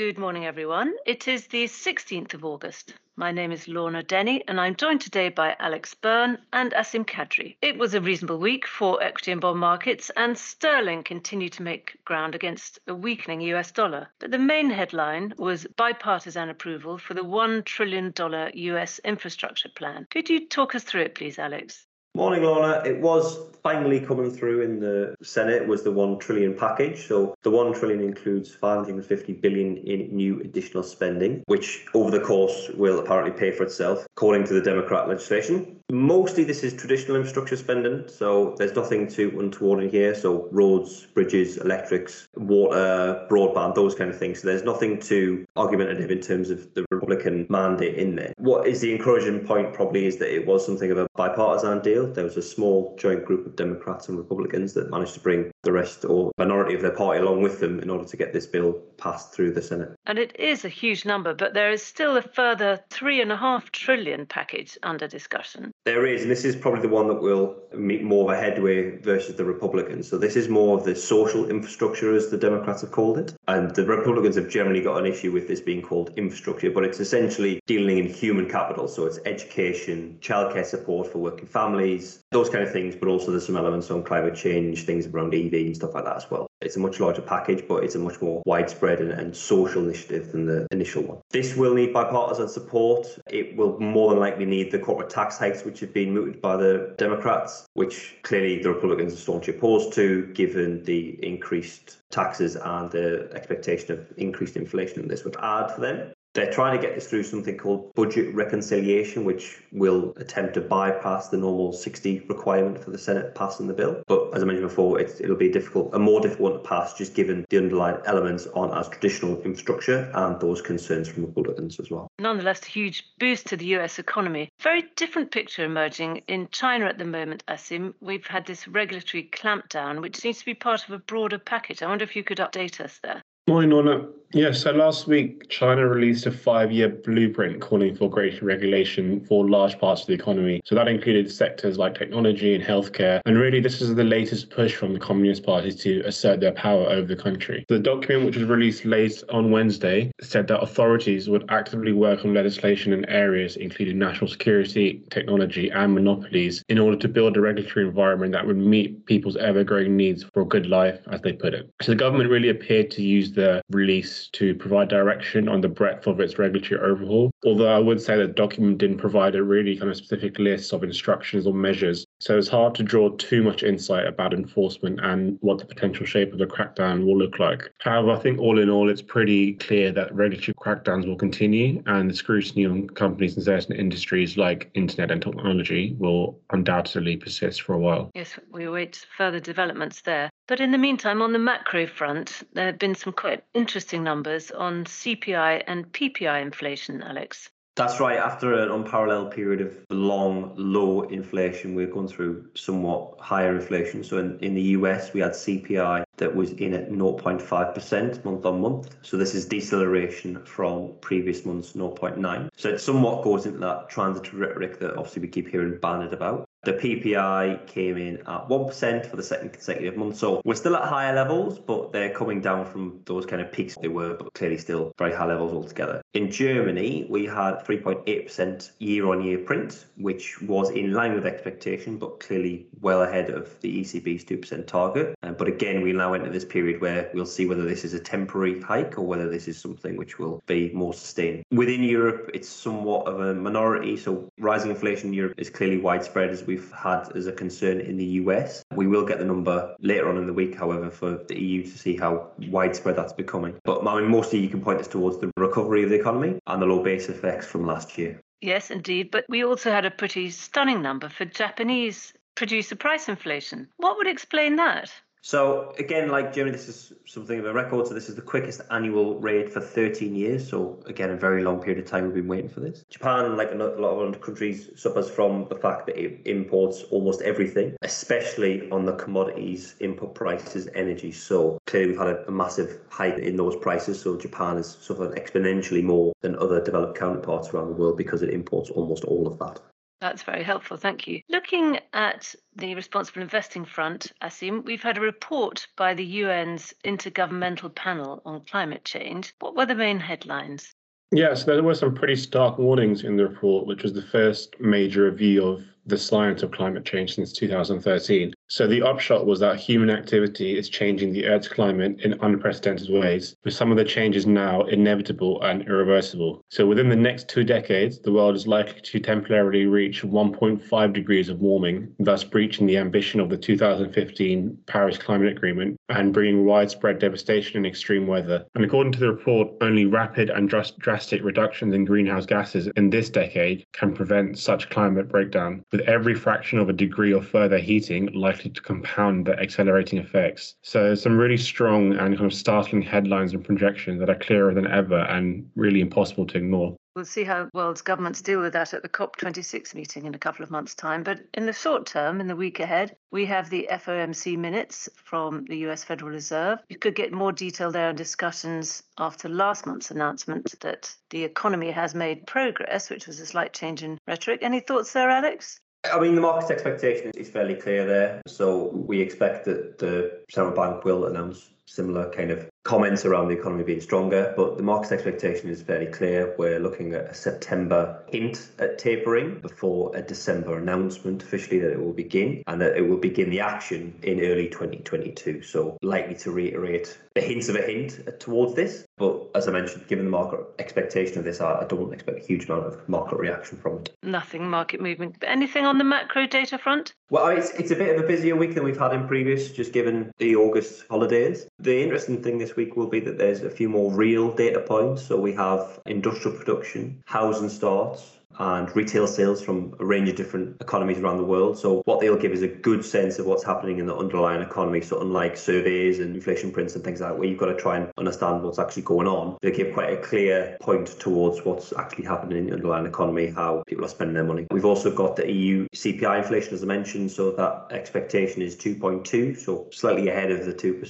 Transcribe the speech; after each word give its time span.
Good 0.00 0.16
morning, 0.16 0.46
everyone. 0.46 0.94
It 1.04 1.28
is 1.28 1.48
the 1.48 1.64
16th 1.64 2.32
of 2.32 2.42
August. 2.42 2.94
My 3.16 3.32
name 3.32 3.52
is 3.52 3.68
Lorna 3.68 4.02
Denny, 4.02 4.42
and 4.48 4.58
I'm 4.58 4.74
joined 4.74 5.02
today 5.02 5.28
by 5.28 5.54
Alex 5.60 5.92
Burn 5.92 6.38
and 6.54 6.72
Asim 6.72 7.04
Qadri. 7.04 7.58
It 7.60 7.76
was 7.76 7.92
a 7.92 8.00
reasonable 8.00 8.38
week 8.38 8.66
for 8.66 9.02
equity 9.02 9.30
and 9.30 9.42
bond 9.42 9.60
markets, 9.60 10.10
and 10.16 10.38
sterling 10.38 11.02
continued 11.02 11.52
to 11.52 11.62
make 11.62 12.02
ground 12.06 12.34
against 12.34 12.78
a 12.88 12.94
weakening 12.94 13.42
US 13.42 13.72
dollar. 13.72 14.08
But 14.20 14.30
the 14.30 14.38
main 14.38 14.70
headline 14.70 15.34
was 15.36 15.66
bipartisan 15.76 16.48
approval 16.48 16.96
for 16.96 17.12
the 17.12 17.20
$1 17.20 17.66
trillion 17.66 18.14
US 18.54 19.00
infrastructure 19.00 19.68
plan. 19.68 20.06
Could 20.10 20.30
you 20.30 20.48
talk 20.48 20.74
us 20.74 20.82
through 20.82 21.02
it, 21.02 21.14
please, 21.14 21.38
Alex? 21.38 21.86
Morning, 22.14 22.42
Lorna. 22.42 22.82
It 22.84 23.00
was 23.00 23.38
finally 23.62 24.00
coming 24.00 24.30
through 24.30 24.62
in 24.62 24.80
the 24.80 25.14
Senate 25.22 25.66
was 25.66 25.84
the 25.84 25.92
one 25.92 26.18
trillion 26.18 26.54
package. 26.54 27.06
So 27.06 27.36
the 27.42 27.50
one 27.50 27.72
trillion 27.72 28.02
includes 28.02 28.52
550 28.52 29.34
billion 29.34 29.76
in 29.78 30.14
new 30.14 30.40
additional 30.40 30.82
spending, 30.82 31.44
which 31.46 31.86
over 31.94 32.10
the 32.10 32.20
course 32.20 32.68
will 32.74 32.98
apparently 32.98 33.38
pay 33.38 33.52
for 33.52 33.62
itself, 33.62 34.06
according 34.16 34.44
to 34.46 34.54
the 34.54 34.60
Democrat 34.60 35.08
legislation. 35.08 35.79
Mostly 35.90 36.44
this 36.44 36.62
is 36.62 36.74
traditional 36.74 37.16
infrastructure 37.16 37.56
spending, 37.56 38.04
so 38.06 38.54
there's 38.58 38.74
nothing 38.74 39.08
too 39.08 39.36
untoward 39.40 39.82
in 39.82 39.90
here. 39.90 40.14
So 40.14 40.48
roads, 40.52 41.06
bridges, 41.06 41.56
electrics, 41.56 42.28
water, 42.36 43.26
broadband, 43.28 43.74
those 43.74 43.94
kind 43.94 44.10
of 44.10 44.18
things. 44.18 44.40
So 44.40 44.48
there's 44.48 44.62
nothing 44.62 45.00
too 45.00 45.46
argumentative 45.56 46.10
in 46.10 46.20
terms 46.20 46.50
of 46.50 46.72
the 46.74 46.84
Republican 46.90 47.46
mandate 47.48 47.96
in 47.96 48.16
there. 48.16 48.32
What 48.38 48.66
is 48.66 48.80
the 48.80 48.92
encouraging 48.92 49.40
point 49.40 49.72
probably 49.72 50.06
is 50.06 50.18
that 50.18 50.32
it 50.34 50.46
was 50.46 50.64
something 50.64 50.90
of 50.90 50.98
a 50.98 51.08
bipartisan 51.16 51.80
deal. 51.80 52.06
There 52.06 52.24
was 52.24 52.36
a 52.36 52.42
small 52.42 52.96
joint 52.96 53.24
group 53.24 53.46
of 53.46 53.56
Democrats 53.56 54.08
and 54.08 54.16
Republicans 54.16 54.74
that 54.74 54.90
managed 54.90 55.14
to 55.14 55.20
bring 55.20 55.50
the 55.62 55.72
rest 55.72 56.04
or 56.04 56.30
minority 56.38 56.74
of 56.74 56.82
their 56.82 56.94
party 56.94 57.20
along 57.20 57.42
with 57.42 57.60
them 57.60 57.80
in 57.80 57.90
order 57.90 58.04
to 58.04 58.16
get 58.16 58.32
this 58.32 58.46
bill 58.46 58.74
passed 58.96 59.32
through 59.32 59.52
the 59.52 59.62
Senate. 59.62 59.92
And 60.06 60.18
it 60.18 60.38
is 60.38 60.64
a 60.64 60.68
huge 60.68 61.04
number, 61.04 61.34
but 61.34 61.54
there 61.54 61.70
is 61.70 61.82
still 61.82 62.16
a 62.16 62.22
further 62.22 62.80
three 62.90 63.20
and 63.20 63.32
a 63.32 63.36
half 63.36 63.72
trillion 63.72 64.26
package 64.26 64.78
under 64.82 65.08
discussion. 65.08 65.72
There 65.86 66.04
is, 66.04 66.20
and 66.20 66.30
this 66.30 66.44
is 66.44 66.56
probably 66.56 66.82
the 66.82 66.90
one 66.90 67.08
that 67.08 67.22
will 67.22 67.56
meet 67.74 68.02
more 68.02 68.30
of 68.30 68.38
a 68.38 68.40
headway 68.40 68.98
versus 68.98 69.36
the 69.36 69.44
Republicans. 69.46 70.06
So 70.06 70.18
this 70.18 70.36
is 70.36 70.46
more 70.46 70.76
of 70.76 70.84
the 70.84 70.94
social 70.94 71.48
infrastructure, 71.48 72.14
as 72.14 72.28
the 72.28 72.36
Democrats 72.36 72.82
have 72.82 72.90
called 72.90 73.16
it, 73.16 73.34
and 73.48 73.74
the 73.74 73.86
Republicans 73.86 74.36
have 74.36 74.50
generally 74.50 74.82
got 74.82 74.98
an 74.98 75.06
issue 75.06 75.32
with 75.32 75.48
this 75.48 75.62
being 75.62 75.80
called 75.80 76.12
infrastructure, 76.18 76.70
but 76.70 76.84
it's 76.84 77.00
essentially 77.00 77.60
dealing 77.66 77.96
in 77.96 78.06
human 78.06 78.46
capital. 78.46 78.88
So 78.88 79.06
it's 79.06 79.20
education, 79.24 80.18
childcare 80.20 80.66
support 80.66 81.10
for 81.10 81.16
working 81.16 81.46
families, 81.46 82.20
those 82.30 82.50
kind 82.50 82.62
of 82.62 82.70
things, 82.70 82.94
but 82.94 83.08
also 83.08 83.30
there's 83.30 83.46
some 83.46 83.56
elements 83.56 83.90
on 83.90 84.02
climate 84.02 84.34
change, 84.34 84.84
things 84.84 85.06
around 85.06 85.34
EV 85.34 85.54
and 85.54 85.74
stuff 85.74 85.94
like 85.94 86.04
that 86.04 86.16
as 86.16 86.30
well. 86.30 86.49
It's 86.60 86.76
a 86.76 86.80
much 86.80 87.00
larger 87.00 87.22
package, 87.22 87.64
but 87.66 87.84
it's 87.84 87.94
a 87.94 87.98
much 87.98 88.20
more 88.20 88.42
widespread 88.44 89.00
and, 89.00 89.12
and, 89.12 89.34
social 89.34 89.82
initiative 89.82 90.32
than 90.32 90.44
the 90.44 90.66
initial 90.70 91.02
one. 91.02 91.18
This 91.30 91.56
will 91.56 91.74
need 91.74 91.92
bipartisan 91.92 92.48
support. 92.48 93.06
It 93.30 93.56
will 93.56 93.78
more 93.80 94.10
than 94.10 94.18
likely 94.18 94.44
need 94.44 94.70
the 94.70 94.78
corporate 94.78 95.08
tax 95.08 95.38
hikes, 95.38 95.64
which 95.64 95.80
have 95.80 95.94
been 95.94 96.12
mooted 96.12 96.42
by 96.42 96.56
the 96.56 96.94
Democrats, 96.98 97.66
which 97.74 98.16
clearly 98.22 98.62
the 98.62 98.70
Republicans 98.70 99.14
are 99.14 99.16
staunchly 99.16 99.56
opposed 99.56 99.92
to, 99.94 100.26
given 100.34 100.82
the 100.84 101.18
increased 101.24 101.98
taxes 102.10 102.56
and 102.56 102.90
the 102.90 103.30
expectation 103.32 103.92
of 103.92 104.12
increased 104.18 104.56
inflation 104.56 105.02
that 105.02 105.08
this 105.08 105.24
would 105.24 105.36
add 105.40 105.70
for 105.70 105.80
them. 105.80 106.12
They're 106.32 106.52
trying 106.52 106.80
to 106.80 106.86
get 106.86 106.94
this 106.94 107.08
through 107.08 107.24
something 107.24 107.58
called 107.58 107.92
budget 107.94 108.32
reconciliation, 108.34 109.24
which 109.24 109.60
will 109.72 110.14
attempt 110.16 110.54
to 110.54 110.60
bypass 110.60 111.28
the 111.28 111.36
normal 111.36 111.72
60 111.72 112.20
requirement 112.28 112.82
for 112.82 112.92
the 112.92 112.98
Senate 112.98 113.34
passing 113.34 113.66
the 113.66 113.74
bill. 113.74 114.02
But 114.06 114.30
as 114.32 114.42
I 114.42 114.46
mentioned 114.46 114.68
before, 114.68 115.00
it'll 115.00 115.34
be 115.34 115.50
difficult, 115.50 115.92
a 115.92 115.98
more 115.98 116.20
difficult 116.20 116.52
one 116.52 116.62
to 116.62 116.68
pass, 116.68 116.94
just 116.94 117.14
given 117.14 117.44
the 117.50 117.58
underlying 117.58 118.00
elements 118.06 118.46
on 118.54 118.72
as 118.78 118.88
traditional 118.88 119.42
infrastructure 119.42 120.08
and 120.14 120.40
those 120.40 120.62
concerns 120.62 121.08
from 121.08 121.26
Republicans 121.26 121.80
as 121.80 121.90
well. 121.90 122.06
Nonetheless, 122.20 122.62
a 122.62 122.66
huge 122.66 123.04
boost 123.18 123.48
to 123.48 123.56
the 123.56 123.66
US 123.76 123.98
economy. 123.98 124.50
Very 124.60 124.84
different 124.94 125.32
picture 125.32 125.64
emerging 125.64 126.22
in 126.28 126.48
China 126.52 126.86
at 126.86 126.98
the 126.98 127.04
moment, 127.04 127.44
Asim. 127.48 127.94
We've 128.00 128.26
had 128.26 128.46
this 128.46 128.68
regulatory 128.68 129.28
clampdown, 129.32 130.00
which 130.00 130.16
seems 130.16 130.38
to 130.38 130.44
be 130.44 130.54
part 130.54 130.84
of 130.84 130.94
a 130.94 130.98
broader 130.98 131.38
package. 131.38 131.82
I 131.82 131.88
wonder 131.88 132.04
if 132.04 132.14
you 132.14 132.22
could 132.22 132.38
update 132.38 132.80
us 132.80 133.00
there. 133.02 133.20
Morning, 133.48 133.70
Lorna. 133.70 134.06
Yeah, 134.32 134.52
so 134.52 134.70
last 134.70 135.08
week, 135.08 135.48
China 135.48 135.88
released 135.88 136.24
a 136.24 136.30
five 136.30 136.70
year 136.70 136.88
blueprint 136.88 137.60
calling 137.60 137.96
for 137.96 138.08
greater 138.08 138.44
regulation 138.44 139.24
for 139.24 139.50
large 139.50 139.76
parts 139.80 140.02
of 140.02 140.06
the 140.06 140.12
economy. 140.12 140.60
So 140.64 140.76
that 140.76 140.86
included 140.86 141.28
sectors 141.28 141.78
like 141.78 141.96
technology 141.96 142.54
and 142.54 142.62
healthcare. 142.62 143.20
And 143.26 143.36
really, 143.36 143.58
this 143.58 143.80
is 143.80 143.92
the 143.92 144.04
latest 144.04 144.50
push 144.50 144.76
from 144.76 144.92
the 144.92 145.00
Communist 145.00 145.42
Party 145.42 145.72
to 145.72 146.02
assert 146.02 146.38
their 146.38 146.52
power 146.52 146.86
over 146.86 147.08
the 147.08 147.20
country. 147.20 147.64
The 147.66 147.80
document, 147.80 148.26
which 148.26 148.36
was 148.36 148.44
released 148.44 148.84
late 148.84 149.20
on 149.30 149.50
Wednesday, 149.50 150.12
said 150.20 150.46
that 150.46 150.60
authorities 150.60 151.28
would 151.28 151.44
actively 151.48 151.92
work 151.92 152.24
on 152.24 152.32
legislation 152.32 152.92
in 152.92 153.04
areas 153.06 153.56
including 153.56 153.98
national 153.98 154.28
security, 154.28 155.02
technology, 155.10 155.70
and 155.70 155.92
monopolies 155.92 156.62
in 156.68 156.78
order 156.78 156.96
to 156.98 157.08
build 157.08 157.36
a 157.36 157.40
regulatory 157.40 157.84
environment 157.84 158.30
that 158.34 158.46
would 158.46 158.58
meet 158.58 159.04
people's 159.06 159.36
ever 159.38 159.64
growing 159.64 159.96
needs 159.96 160.22
for 160.22 160.42
a 160.42 160.46
good 160.46 160.66
life, 160.66 161.00
as 161.10 161.20
they 161.22 161.32
put 161.32 161.52
it. 161.52 161.68
So 161.82 161.90
the 161.90 161.96
government 161.96 162.30
really 162.30 162.50
appeared 162.50 162.92
to 162.92 163.02
use 163.02 163.32
the 163.32 163.60
release 163.70 164.19
to 164.28 164.54
provide 164.54 164.88
direction 164.88 165.48
on 165.48 165.60
the 165.60 165.68
breadth 165.68 166.06
of 166.06 166.20
its 166.20 166.38
regulatory 166.38 166.80
overhaul. 166.80 167.30
Although 167.44 167.74
I 167.74 167.78
would 167.78 168.00
say 168.00 168.16
that 168.16 168.36
document 168.36 168.78
didn't 168.78 168.98
provide 168.98 169.34
a 169.34 169.42
really 169.42 169.76
kind 169.76 169.90
of 169.90 169.96
specific 169.96 170.38
list 170.38 170.72
of 170.72 170.84
instructions 170.84 171.46
or 171.46 171.54
measures. 171.54 172.06
So 172.20 172.36
it's 172.36 172.48
hard 172.48 172.74
to 172.74 172.82
draw 172.82 173.08
too 173.16 173.42
much 173.42 173.62
insight 173.62 174.06
about 174.06 174.34
enforcement 174.34 175.00
and 175.02 175.38
what 175.40 175.58
the 175.58 175.64
potential 175.64 176.04
shape 176.04 176.34
of 176.34 176.38
the 176.38 176.46
crackdown 176.46 177.06
will 177.06 177.16
look 177.16 177.38
like. 177.38 177.72
However, 177.78 178.10
I 178.10 178.18
think 178.18 178.38
all 178.38 178.58
in 178.58 178.68
all, 178.68 178.90
it's 178.90 179.00
pretty 179.00 179.54
clear 179.54 179.90
that 179.92 180.14
regulatory 180.14 180.54
crackdowns 180.54 181.06
will 181.06 181.16
continue 181.16 181.82
and 181.86 182.10
the 182.10 182.14
scrutiny 182.14 182.66
on 182.66 182.88
companies 182.90 183.38
in 183.38 183.42
certain 183.42 183.74
industries 183.74 184.36
like 184.36 184.70
internet 184.74 185.10
and 185.10 185.22
technology 185.22 185.96
will 185.98 186.38
undoubtedly 186.50 187.16
persist 187.16 187.62
for 187.62 187.72
a 187.72 187.78
while. 187.78 188.10
Yes, 188.14 188.38
we 188.52 188.64
await 188.64 189.06
further 189.16 189.40
developments 189.40 190.02
there. 190.02 190.28
But 190.46 190.60
in 190.60 190.72
the 190.72 190.78
meantime, 190.78 191.22
on 191.22 191.32
the 191.32 191.38
macro 191.38 191.86
front, 191.86 192.42
there 192.52 192.66
have 192.66 192.78
been 192.78 192.94
some 192.94 193.14
quite 193.14 193.44
interesting 193.54 194.04
numbers 194.04 194.50
on 194.50 194.84
CPI 194.84 195.62
and 195.66 195.90
PPI 195.90 196.42
inflation, 196.42 197.02
Alex. 197.02 197.48
That's 197.80 197.98
right. 197.98 198.18
After 198.18 198.52
an 198.52 198.70
unparalleled 198.70 199.30
period 199.30 199.62
of 199.62 199.74
long, 199.88 200.52
low 200.54 201.00
inflation, 201.00 201.74
we're 201.74 201.86
going 201.86 202.08
through 202.08 202.50
somewhat 202.54 203.18
higher 203.18 203.56
inflation. 203.56 204.04
So 204.04 204.18
in, 204.18 204.38
in 204.40 204.54
the 204.54 204.60
US, 204.76 205.14
we 205.14 205.20
had 205.20 205.30
CPI 205.30 206.02
that 206.18 206.36
was 206.36 206.52
in 206.52 206.74
at 206.74 206.90
0.5% 206.90 208.24
month 208.26 208.44
on 208.44 208.60
month. 208.60 208.96
So 209.00 209.16
this 209.16 209.34
is 209.34 209.46
deceleration 209.46 210.44
from 210.44 210.92
previous 211.00 211.46
months 211.46 211.72
0.9. 211.72 212.50
So 212.54 212.68
it 212.68 212.82
somewhat 212.82 213.24
goes 213.24 213.46
into 213.46 213.60
that 213.60 213.88
transitory 213.88 214.46
rhetoric 214.46 214.78
that 214.80 214.98
obviously 214.98 215.22
we 215.22 215.28
keep 215.28 215.48
hearing 215.48 215.78
banded 215.78 216.12
about. 216.12 216.49
The 216.62 216.74
PPI 216.74 217.66
came 217.66 217.96
in 217.96 218.18
at 218.18 218.48
1% 218.48 219.06
for 219.06 219.16
the 219.16 219.22
second 219.22 219.54
consecutive 219.54 219.96
month. 219.96 220.16
So 220.16 220.42
we're 220.44 220.54
still 220.54 220.76
at 220.76 220.86
higher 220.86 221.14
levels, 221.14 221.58
but 221.58 221.90
they're 221.90 222.12
coming 222.12 222.42
down 222.42 222.66
from 222.66 223.00
those 223.06 223.24
kind 223.24 223.40
of 223.40 223.50
peaks 223.50 223.78
they 223.80 223.88
were, 223.88 224.14
but 224.14 224.34
clearly 224.34 224.58
still 224.58 224.92
very 224.98 225.14
high 225.14 225.24
levels 225.24 225.54
altogether. 225.54 226.02
In 226.12 226.30
Germany, 226.30 227.06
we 227.08 227.24
had 227.24 227.64
3.8% 227.64 228.72
year 228.78 229.08
on 229.08 229.24
year 229.24 229.38
print, 229.38 229.86
which 229.96 230.42
was 230.42 230.68
in 230.70 230.92
line 230.92 231.14
with 231.14 231.24
expectation, 231.24 231.96
but 231.96 232.20
clearly 232.20 232.66
well 232.82 233.02
ahead 233.02 233.30
of 233.30 233.58
the 233.62 233.80
ECB's 233.80 234.24
2% 234.24 234.66
target. 234.66 235.14
Um, 235.22 235.36
but 235.38 235.48
again, 235.48 235.80
we 235.80 235.94
now 235.94 236.12
enter 236.12 236.28
this 236.28 236.44
period 236.44 236.82
where 236.82 237.10
we'll 237.14 237.24
see 237.24 237.46
whether 237.46 237.64
this 237.64 237.86
is 237.86 237.94
a 237.94 238.00
temporary 238.00 238.60
hike 238.60 238.98
or 238.98 239.06
whether 239.06 239.30
this 239.30 239.48
is 239.48 239.58
something 239.58 239.96
which 239.96 240.18
will 240.18 240.42
be 240.46 240.70
more 240.74 240.92
sustained. 240.92 241.42
Within 241.52 241.82
Europe, 241.82 242.30
it's 242.34 242.50
somewhat 242.50 243.06
of 243.06 243.20
a 243.20 243.34
minority. 243.34 243.96
So 243.96 244.28
rising 244.38 244.70
inflation 244.70 245.08
in 245.08 245.14
Europe 245.14 245.34
is 245.38 245.48
clearly 245.48 245.78
widespread 245.78 246.28
as 246.28 246.49
we've 246.50 246.72
had 246.72 247.02
as 247.14 247.28
a 247.28 247.32
concern 247.32 247.78
in 247.80 247.96
the 247.96 248.10
US. 248.22 248.64
We 248.74 248.88
will 248.88 249.06
get 249.06 249.18
the 249.18 249.24
number 249.24 249.76
later 249.80 250.08
on 250.08 250.16
in 250.16 250.26
the 250.26 250.32
week, 250.32 250.56
however, 250.56 250.90
for 250.90 251.10
the 251.28 251.40
EU 251.40 251.62
to 251.62 251.78
see 251.78 251.96
how 251.96 252.32
widespread 252.48 252.96
that's 252.96 253.12
becoming. 253.12 253.54
But 253.62 253.86
I 253.86 254.00
mean, 254.00 254.10
mostly 254.10 254.40
you 254.40 254.48
can 254.48 254.60
point 254.60 254.78
this 254.78 254.88
towards 254.88 255.18
the 255.18 255.30
recovery 255.36 255.84
of 255.84 255.90
the 255.90 256.00
economy 256.00 256.40
and 256.48 256.60
the 256.60 256.66
low 256.66 256.82
base 256.82 257.08
effects 257.08 257.46
from 257.46 257.66
last 257.66 257.96
year. 257.96 258.20
Yes, 258.40 258.70
indeed. 258.70 259.10
But 259.12 259.26
we 259.28 259.44
also 259.44 259.70
had 259.70 259.84
a 259.84 259.90
pretty 259.90 260.30
stunning 260.30 260.82
number 260.82 261.08
for 261.08 261.24
Japanese 261.24 262.12
producer 262.34 262.74
price 262.74 263.08
inflation. 263.08 263.68
What 263.76 263.96
would 263.98 264.08
explain 264.08 264.56
that? 264.56 264.90
So 265.22 265.74
again, 265.78 266.08
like 266.08 266.32
Germany, 266.32 266.56
this 266.56 266.68
is 266.68 266.92
something 267.06 267.38
of 267.38 267.44
a 267.44 267.52
record. 267.52 267.86
So 267.86 267.94
this 267.94 268.08
is 268.08 268.14
the 268.14 268.22
quickest 268.22 268.62
annual 268.70 269.18
rate 269.20 269.50
for 269.50 269.60
13 269.60 270.14
years. 270.14 270.48
So 270.48 270.82
again, 270.86 271.10
a 271.10 271.16
very 271.16 271.42
long 271.42 271.60
period 271.60 271.84
of 271.84 271.90
time 271.90 272.04
we've 272.04 272.14
been 272.14 272.28
waiting 272.28 272.48
for 272.48 272.60
this. 272.60 272.84
Japan, 272.88 273.36
like 273.36 273.52
a 273.52 273.54
lot 273.54 273.74
of 273.74 273.98
other 274.08 274.18
countries, 274.18 274.70
suffers 274.76 275.10
from 275.10 275.46
the 275.50 275.56
fact 275.56 275.86
that 275.86 275.98
it 275.98 276.20
imports 276.24 276.84
almost 276.84 277.20
everything, 277.20 277.76
especially 277.82 278.70
on 278.70 278.86
the 278.86 278.94
commodities 278.94 279.74
input 279.80 280.14
prices, 280.14 280.68
energy. 280.74 281.12
So 281.12 281.58
clearly, 281.66 281.90
we've 281.90 281.98
had 281.98 282.08
a, 282.08 282.28
a 282.28 282.30
massive 282.30 282.80
hike 282.88 283.18
in 283.18 283.36
those 283.36 283.56
prices. 283.56 284.00
So 284.00 284.16
Japan 284.16 284.56
has 284.56 284.78
suffered 284.80 285.16
exponentially 285.16 285.82
more 285.82 286.14
than 286.22 286.36
other 286.36 286.64
developed 286.64 286.98
counterparts 286.98 287.50
around 287.50 287.68
the 287.68 287.74
world 287.74 287.98
because 287.98 288.22
it 288.22 288.30
imports 288.30 288.70
almost 288.70 289.04
all 289.04 289.26
of 289.26 289.38
that. 289.38 289.60
That's 290.00 290.22
very 290.22 290.42
helpful, 290.42 290.76
thank 290.76 291.06
you. 291.06 291.20
Looking 291.28 291.78
at 291.92 292.34
the 292.56 292.74
responsible 292.74 293.22
investing 293.22 293.66
front, 293.66 294.12
Asim, 294.22 294.64
we've 294.64 294.82
had 294.82 294.96
a 294.96 295.02
report 295.02 295.66
by 295.76 295.92
the 295.92 296.22
UN's 296.22 296.72
Intergovernmental 296.84 297.74
Panel 297.74 298.22
on 298.24 298.44
Climate 298.46 298.84
Change. 298.84 299.34
What 299.40 299.56
were 299.56 299.66
the 299.66 299.74
main 299.74 300.00
headlines? 300.00 300.74
Yes, 301.12 301.44
there 301.44 301.62
were 301.62 301.74
some 301.74 301.94
pretty 301.94 302.16
stark 302.16 302.56
warnings 302.56 303.02
in 303.04 303.16
the 303.16 303.26
report, 303.28 303.66
which 303.66 303.82
was 303.82 303.92
the 303.92 304.02
first 304.02 304.54
major 304.60 305.04
review 305.04 305.44
of 305.44 305.64
the 305.86 305.98
science 305.98 306.42
of 306.42 306.50
climate 306.50 306.84
change 306.84 307.14
since 307.14 307.32
2013. 307.32 308.32
So 308.48 308.66
the 308.66 308.82
upshot 308.82 309.26
was 309.26 309.40
that 309.40 309.58
human 309.58 309.90
activity 309.90 310.58
is 310.58 310.68
changing 310.68 311.12
the 311.12 311.26
Earth's 311.26 311.48
climate 311.48 312.00
in 312.00 312.18
unprecedented 312.20 312.90
ways, 312.90 313.36
with 313.44 313.54
some 313.54 313.70
of 313.70 313.76
the 313.76 313.84
changes 313.84 314.26
now 314.26 314.62
inevitable 314.62 315.40
and 315.42 315.62
irreversible. 315.66 316.42
So 316.50 316.66
within 316.66 316.88
the 316.88 316.96
next 316.96 317.28
two 317.28 317.44
decades, 317.44 318.00
the 318.00 318.12
world 318.12 318.34
is 318.34 318.46
likely 318.46 318.80
to 318.80 319.00
temporarily 319.00 319.66
reach 319.66 320.02
1.5 320.02 320.92
degrees 320.92 321.28
of 321.28 321.40
warming, 321.40 321.94
thus 321.98 322.24
breaching 322.24 322.66
the 322.66 322.78
ambition 322.78 323.20
of 323.20 323.28
the 323.28 323.36
2015 323.36 324.58
Paris 324.66 324.98
Climate 324.98 325.36
Agreement 325.36 325.76
and 325.88 326.12
bringing 326.12 326.44
widespread 326.44 326.98
devastation 326.98 327.56
and 327.56 327.66
extreme 327.66 328.06
weather. 328.06 328.44
And 328.54 328.64
according 328.64 328.92
to 328.92 329.00
the 329.00 329.12
report, 329.12 329.48
only 329.60 329.86
rapid 329.86 330.30
and 330.30 330.48
drastic 330.48 331.22
reductions 331.22 331.74
in 331.74 331.84
greenhouse 331.84 332.26
gases 332.26 332.68
in 332.76 332.90
this 332.90 333.10
decade 333.10 333.64
can 333.72 333.94
prevent 333.94 334.38
such 334.38 334.70
climate 334.70 335.08
breakdown, 335.08 335.64
with 335.72 335.82
every 335.82 336.14
fraction 336.14 336.58
of 336.58 336.68
a 336.68 336.72
degree 336.72 337.12
of 337.12 337.26
further 337.26 337.58
heating 337.58 338.12
likely 338.12 338.40
likely 338.40 338.50
to 338.50 338.60
compound 338.62 339.26
the 339.26 339.38
accelerating 339.38 339.98
effects. 339.98 340.56
So 340.62 340.94
some 340.94 341.16
really 341.16 341.36
strong 341.36 341.92
and 341.92 342.16
kind 342.16 342.30
of 342.30 342.34
startling 342.34 342.82
headlines 342.82 343.34
and 343.34 343.44
projections 343.44 344.00
that 344.00 344.10
are 344.10 344.18
clearer 344.18 344.54
than 344.54 344.66
ever 344.66 345.00
and 345.00 345.48
really 345.56 345.80
impossible 345.80 346.26
to 346.26 346.38
ignore. 346.38 346.76
We'll 346.96 347.04
see 347.04 347.22
how 347.22 347.48
world's 347.54 347.82
governments 347.82 348.20
deal 348.20 348.40
with 348.40 348.52
that 348.54 348.74
at 348.74 348.82
the 348.82 348.88
COP26 348.88 349.74
meeting 349.74 350.06
in 350.06 350.14
a 350.14 350.18
couple 350.18 350.42
of 350.42 350.50
months' 350.50 350.74
time. 350.74 351.04
But 351.04 351.20
in 351.34 351.46
the 351.46 351.52
short 351.52 351.86
term, 351.86 352.20
in 352.20 352.26
the 352.26 352.34
week 352.34 352.58
ahead, 352.58 352.96
we 353.12 353.26
have 353.26 353.48
the 353.48 353.68
FOMC 353.70 354.36
minutes 354.36 354.88
from 354.96 355.44
the 355.44 355.58
US 355.68 355.84
Federal 355.84 356.10
Reserve. 356.10 356.58
You 356.68 356.78
could 356.78 356.96
get 356.96 357.12
more 357.12 357.30
detail 357.30 357.70
there 357.70 357.88
on 357.88 357.94
discussions 357.94 358.82
after 358.98 359.28
last 359.28 359.66
month's 359.66 359.92
announcement 359.92 360.52
that 360.60 360.92
the 361.10 361.22
economy 361.22 361.70
has 361.70 361.94
made 361.94 362.26
progress, 362.26 362.90
which 362.90 363.06
was 363.06 363.20
a 363.20 363.26
slight 363.26 363.52
change 363.52 363.84
in 363.84 363.98
rhetoric. 364.08 364.40
Any 364.42 364.60
thoughts 364.60 364.92
there, 364.92 365.10
Alex? 365.10 365.60
I 365.90 365.98
mean, 365.98 366.14
the 366.14 366.20
market's 366.20 366.50
expectation 366.50 367.12
is 367.16 367.30
fairly 367.30 367.54
clear 367.54 367.86
there. 367.86 368.20
So 368.26 368.70
we 368.74 369.00
expect 369.00 369.44
that 369.46 369.78
the 369.78 370.22
central 370.30 370.54
bank 370.54 370.84
will 370.84 371.06
announce 371.06 371.50
similar 371.66 372.10
kind 372.10 372.30
of 372.30 372.50
comments 372.64 373.04
around 373.04 373.28
the 373.28 373.34
economy 373.34 373.64
being 373.64 373.80
stronger, 373.80 374.34
but 374.36 374.56
the 374.56 374.62
market's 374.62 374.92
expectation 374.92 375.48
is 375.48 375.62
fairly 375.62 375.86
clear. 375.86 376.34
We're 376.38 376.60
looking 376.60 376.92
at 376.94 377.06
a 377.06 377.14
September 377.14 378.02
hint 378.08 378.50
at 378.58 378.78
tapering 378.78 379.40
before 379.40 379.94
a 379.96 380.02
December 380.02 380.58
announcement 380.58 381.22
officially 381.22 381.58
that 381.60 381.72
it 381.72 381.80
will 381.80 381.92
begin, 381.92 382.42
and 382.46 382.60
that 382.60 382.76
it 382.76 382.82
will 382.82 382.98
begin 382.98 383.30
the 383.30 383.40
action 383.40 383.98
in 384.02 384.20
early 384.20 384.48
2022. 384.48 385.42
So, 385.42 385.78
likely 385.82 386.14
to 386.16 386.30
reiterate 386.30 386.98
the 387.14 387.20
hints 387.20 387.48
of 387.48 387.56
a 387.56 387.62
hint 387.62 388.20
towards 388.20 388.54
this. 388.54 388.84
But 388.96 389.28
as 389.34 389.48
I 389.48 389.52
mentioned, 389.52 389.88
given 389.88 390.04
the 390.04 390.10
market 390.10 390.40
expectation 390.58 391.18
of 391.18 391.24
this, 391.24 391.40
I 391.40 391.64
don't 391.68 391.92
expect 391.92 392.22
a 392.22 392.26
huge 392.26 392.48
amount 392.48 392.66
of 392.66 392.88
market 392.88 393.18
reaction 393.18 393.58
from 393.58 393.78
it. 393.78 393.94
Nothing 394.02 394.48
market 394.48 394.80
movement. 394.80 395.16
Anything 395.26 395.64
on 395.64 395.78
the 395.78 395.84
macro 395.84 396.26
data 396.26 396.58
front? 396.58 396.92
Well, 397.10 397.26
it's, 397.28 397.50
it's 397.50 397.70
a 397.70 397.76
bit 397.76 397.96
of 397.96 398.04
a 398.04 398.06
busier 398.06 398.36
week 398.36 398.54
than 398.54 398.64
we've 398.64 398.78
had 398.78 398.92
in 398.92 399.08
previous, 399.08 399.50
just 399.50 399.72
given 399.72 400.12
the 400.18 400.36
August 400.36 400.84
holidays. 400.88 401.46
The 401.58 401.82
interesting 401.82 402.22
thing 402.22 402.38
this 402.38 402.49
week 402.56 402.76
will 402.76 402.86
be 402.88 403.00
that 403.00 403.18
there's 403.18 403.42
a 403.42 403.50
few 403.50 403.68
more 403.68 403.92
real 403.92 404.32
data 404.32 404.60
points. 404.60 405.02
So 405.02 405.18
we 405.18 405.32
have 405.34 405.80
industrial 405.86 406.36
production, 406.36 407.02
housing 407.06 407.48
starts, 407.48 408.19
and 408.40 408.74
retail 408.74 409.06
sales 409.06 409.42
from 409.42 409.74
a 409.78 409.84
range 409.84 410.08
of 410.08 410.16
different 410.16 410.56
economies 410.62 410.98
around 410.98 411.18
the 411.18 411.24
world. 411.24 411.58
So 411.58 411.82
what 411.84 412.00
they'll 412.00 412.16
give 412.16 412.32
is 412.32 412.40
a 412.40 412.48
good 412.48 412.82
sense 412.82 413.18
of 413.18 413.26
what's 413.26 413.44
happening 413.44 413.78
in 413.78 413.86
the 413.86 413.94
underlying 413.94 414.40
economy. 414.40 414.80
So 414.80 414.98
unlike 414.98 415.36
surveys 415.36 416.00
and 416.00 416.16
inflation 416.16 416.50
prints 416.50 416.74
and 416.74 416.82
things 416.82 417.02
like 417.02 417.10
that, 417.10 417.18
where 417.18 417.28
you've 417.28 417.38
got 417.38 417.46
to 417.46 417.56
try 417.56 417.76
and 417.76 417.92
understand 417.98 418.42
what's 418.42 418.58
actually 418.58 418.84
going 418.84 419.06
on, 419.06 419.36
they 419.42 419.50
give 419.50 419.74
quite 419.74 419.92
a 419.92 419.98
clear 419.98 420.56
point 420.62 420.86
towards 420.98 421.44
what's 421.44 421.74
actually 421.74 422.06
happening 422.06 422.38
in 422.38 422.46
the 422.46 422.54
underlying 422.54 422.86
economy, 422.86 423.26
how 423.26 423.62
people 423.66 423.84
are 423.84 423.88
spending 423.88 424.14
their 424.14 424.24
money. 424.24 424.46
We've 424.50 424.64
also 424.64 424.90
got 424.90 425.16
the 425.16 425.30
EU 425.30 425.68
CPI 425.74 426.22
inflation, 426.22 426.54
as 426.54 426.62
I 426.62 426.66
mentioned. 426.66 427.10
So 427.12 427.32
that 427.32 427.66
expectation 427.70 428.40
is 428.40 428.56
2.2, 428.56 429.38
so 429.38 429.68
slightly 429.70 430.08
ahead 430.08 430.30
of 430.30 430.46
the 430.46 430.54
2% 430.54 430.80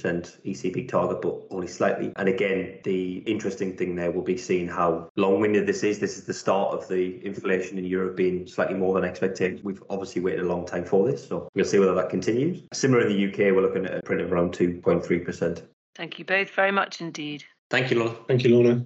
ECB 0.45 0.87
target, 0.87 1.21
but 1.21 1.41
only 1.49 1.67
slightly. 1.67 2.13
And 2.15 2.29
again, 2.29 2.79
the 2.85 3.17
interesting 3.17 3.75
thing 3.75 3.97
there 3.97 4.11
will 4.11 4.21
be 4.21 4.37
seeing 4.37 4.69
how 4.69 5.09
long-winded 5.17 5.67
this 5.67 5.83
is. 5.83 5.99
This 5.99 6.17
is 6.17 6.23
the 6.23 6.33
start 6.33 6.73
of 6.73 6.87
the 6.87 7.17
inflation 7.25 7.40
in 7.43 7.83
Europe 7.83 8.15
being 8.15 8.47
slightly 8.47 8.75
more 8.75 8.93
than 8.93 9.03
expected. 9.03 9.63
We've 9.63 9.81
obviously 9.89 10.21
waited 10.21 10.41
a 10.41 10.47
long 10.47 10.65
time 10.65 10.85
for 10.85 11.09
this, 11.09 11.27
so 11.27 11.47
we'll 11.53 11.65
see 11.65 11.79
whether 11.79 11.95
that 11.95 12.09
continues. 12.09 12.63
Similar 12.73 13.07
in 13.07 13.09
the 13.09 13.27
UK, 13.27 13.53
we're 13.55 13.61
looking 13.61 13.85
at 13.85 13.97
a 13.97 14.01
print 14.01 14.21
of 14.21 14.31
around 14.31 14.53
2.3%. 14.53 15.63
Thank 15.95 16.19
you 16.19 16.25
both 16.25 16.49
very 16.51 16.71
much 16.71 17.01
indeed. 17.01 17.43
Thank 17.69 17.91
you, 17.91 17.99
Lorna. 17.99 18.15
Thank 18.27 18.43
you, 18.43 18.55
Lorna. 18.55 18.85